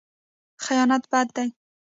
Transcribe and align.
خیانت 0.65 1.03
بد 1.11 1.27
دی. 1.35 1.49